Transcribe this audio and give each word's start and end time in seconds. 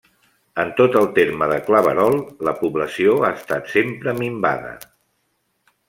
En 0.61 0.71
tot 0.79 0.95
el 1.01 1.05
terme 1.17 1.49
de 1.51 1.59
Claverol, 1.67 2.17
la 2.49 2.55
població 2.63 3.15
ha 3.29 3.33
estat 3.41 3.71
sempre 3.77 4.19
minvada. 4.23 4.77